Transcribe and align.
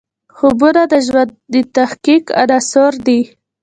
خوبونه 0.35 0.81
د 0.91 0.93
ژوند 1.07 1.29
د 1.53 1.55
تحقق 1.75 2.23
عناصر 2.41 2.93
دي. 3.07 3.21